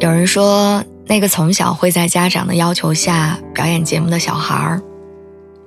[0.00, 4.82] 有人说，那个从小会在家长的要求下表演节目的小孩儿，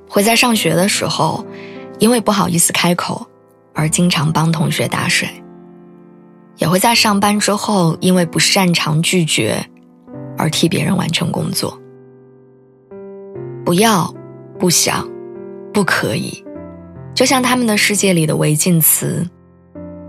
[0.10, 1.46] 会在上学的时候，
[2.00, 3.28] 因为不好意思开口，
[3.76, 5.28] 而经常帮同学打水；
[6.58, 9.64] 也会在上班之后，因为不擅长拒绝，
[10.36, 11.80] 而替别人完成工作。
[13.64, 14.12] 不要，
[14.58, 15.08] 不想，
[15.72, 16.44] 不可以，
[17.14, 19.30] 就像他们的世界里的违禁词，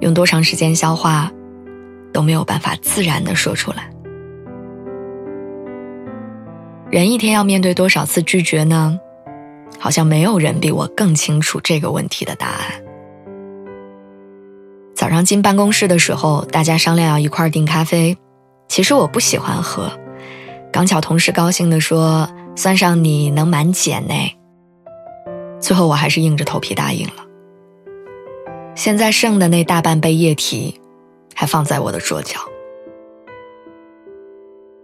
[0.00, 1.30] 用多长时间消化，
[2.10, 3.90] 都没有办法自然的说出来。
[6.90, 8.98] 人一天要面对多少次拒绝呢？
[9.80, 12.84] 好像没有人比我更清楚这个问题的答案。
[14.94, 18.16] 早上进办公室的时候，大家商量要一块儿订咖啡，
[18.68, 19.90] 其实我不喜欢喝，
[20.72, 24.14] 刚巧同事高兴地说：“算上你能满减呢。”
[25.60, 27.24] 最后我还是硬着头皮答应了。
[28.74, 30.80] 现在剩的那大半杯液体，
[31.34, 32.38] 还放在我的桌角。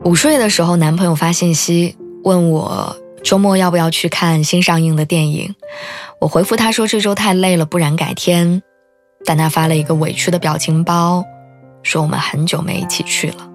[0.03, 5.55] 午睡的时候，男朋友发信息问我周末要不要去看新上映的电影。
[6.19, 8.63] 我回复他说这周太累了，不然改天。
[9.27, 11.23] 但他发了一个委屈的表情包，
[11.83, 13.47] 说我们很久没一起去了。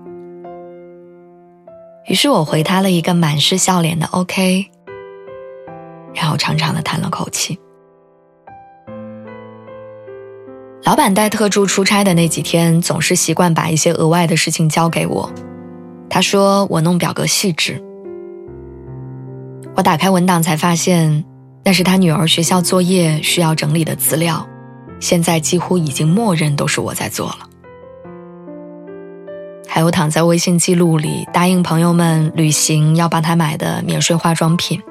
[2.06, 4.68] 于是我回他了一个满是笑脸的 OK，
[6.14, 7.58] 然后长长的叹了口气。
[10.84, 15.28] 老板带特助出差的那几天，总是习惯把一些额外的事情交给我。
[16.16, 17.84] 他说：“我弄表格细致。”
[19.76, 21.26] 我打开文档才发现，
[21.66, 24.48] 那是他女儿学校作业需要整理的资料，
[25.02, 27.40] 现在几乎已经默认都是我在做了。
[29.68, 34.82] 还有躺在微信记录里答应朋友们旅行要帮他买的免税化妆品，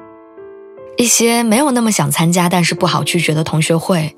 [0.95, 4.15] 一些没有那么想参加但是不好拒绝的同学会，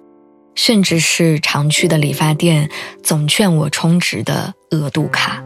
[0.56, 2.70] 甚至是常去的理发店
[3.02, 5.42] 总劝我充值的额度卡。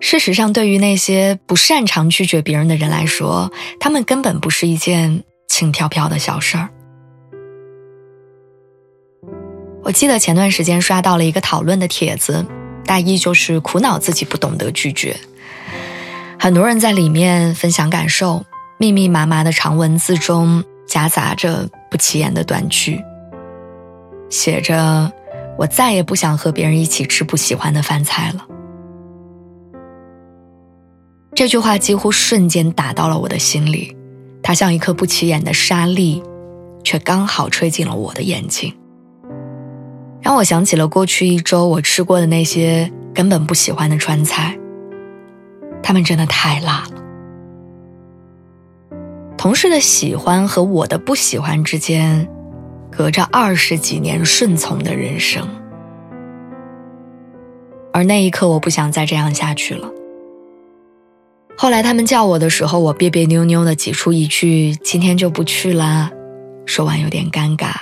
[0.00, 6.68] 事实上，对于那些不擅长拒绝别人的人来说，他们根本不是一件轻飘飘的小事儿。
[9.82, 12.44] 我记得前段时间刷到了一个讨论的帖子，
[12.84, 15.16] 大意就是苦恼自己不懂得拒绝。
[16.38, 18.44] 很多人在里面分享感受，
[18.78, 23.00] 密密麻麻的长文字中夹杂着不起眼的短句，
[24.28, 25.12] 写着
[25.58, 28.46] ：“我再也不想和别人一起吃不喜欢的饭菜了。”
[31.40, 33.96] 这句话几乎瞬间打到了我的心里，
[34.42, 36.22] 它像一颗不起眼的沙粒，
[36.84, 38.74] 却刚好吹进了我的眼睛，
[40.20, 44.54] 让我想起了过去一周我吃过的那些根本不喜欢的川菜，
[45.82, 47.02] 他们真的太辣了。
[49.38, 52.28] 同事的喜欢和我的不喜欢之间，
[52.90, 55.48] 隔着二十几年顺从的人生，
[57.94, 59.90] 而那一刻，我不想再这样下去了。
[61.62, 66.10] 后来他们叫我的时候，我别别扭扭的挤出一句“今天就不去啦”，
[66.64, 67.72] 说完有点尴尬，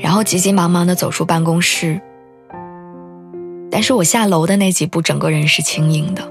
[0.00, 2.00] 然后急急忙忙的走出办公室。
[3.70, 6.28] 但是我下楼的那几步，整个人是轻盈的。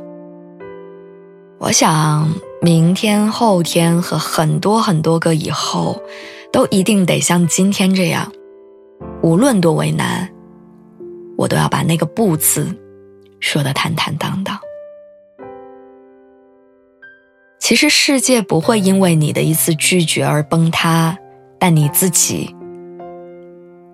[1.57, 2.27] 我想，
[2.61, 6.03] 明天、后天和很多很多个以后，
[6.51, 8.29] 都一定得像今天这样，
[9.23, 10.29] 无论多为难，
[11.37, 12.67] 我都要把那个“不”字
[13.39, 14.59] 说的坦坦荡荡。
[17.71, 21.17] 其实世界不会因为你的一次拒绝而崩塌，
[21.57, 22.53] 但你自己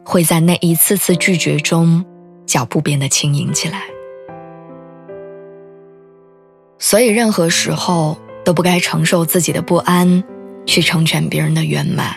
[0.04, 2.04] 会在那一次次拒绝中，
[2.48, 3.84] 脚步变得轻盈起来。
[6.80, 10.24] 所以任何时候都不该承受自己的不安，
[10.66, 12.16] 去成全别人的圆满。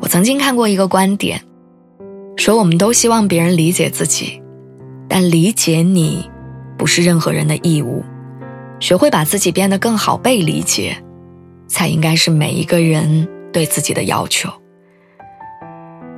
[0.00, 1.42] 我曾经看过一个观点，
[2.36, 4.40] 说我们都希望别人理解自己，
[5.08, 6.30] 但理解你，
[6.78, 8.04] 不是任何人的义务。
[8.80, 10.96] 学会把自己变得更好被理解，
[11.68, 14.50] 才应该是每一个人对自己的要求。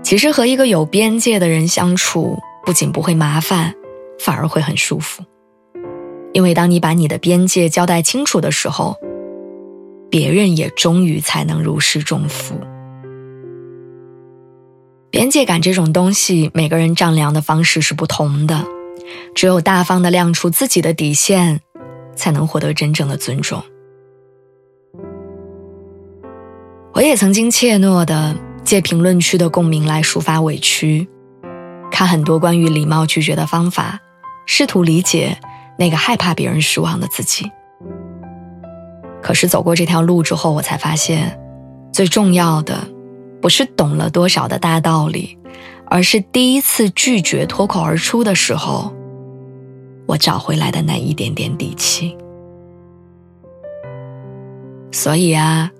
[0.03, 3.75] 其实和一个有边界的人相处，不仅不会麻烦，
[4.21, 5.23] 反而会很舒服。
[6.33, 8.97] 因为当你把你的边界交代清楚的时候，
[10.09, 12.55] 别人也终于才能如释重负。
[15.11, 18.65] 边界感这种东西，每个人丈量的方式是不同的。
[19.35, 21.61] 只有大方的亮出自己的底线，
[22.23, 23.61] 才能获得真正的尊重。
[26.95, 31.09] 我也曾经怯懦的借评论区的共鸣来抒发委屈，
[31.91, 33.99] 看很多关于礼貌拒绝的方法，
[34.47, 35.37] 试图理解
[35.77, 37.51] 那个害怕别人失望的自己。
[39.21, 41.37] 可是走过这条路之后，我才发现，
[41.93, 42.87] 最重要的。
[43.41, 45.37] 不是懂了多少的大道理，
[45.87, 48.95] 而是第一次拒绝脱口而出的时候，
[50.13, 52.15] 我找回来的那一点点底气。
[54.91, 55.71] 所以啊，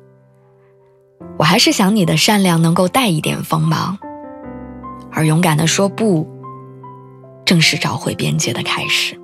[1.37, 3.99] 我还是想你的善良能够带一点锋芒，
[5.11, 6.27] 而勇敢的说不，
[7.45, 9.21] 正是找回边界的开始。